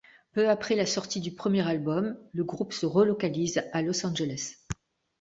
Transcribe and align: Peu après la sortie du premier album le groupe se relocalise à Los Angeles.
Peu 0.33 0.49
après 0.49 0.73
la 0.75 0.87
sortie 0.87 1.19
du 1.21 1.35
premier 1.35 1.61
album 1.67 2.17
le 2.33 2.43
groupe 2.43 2.73
se 2.73 2.87
relocalise 2.87 3.61
à 3.71 3.83
Los 3.83 4.03
Angeles. 4.03 4.55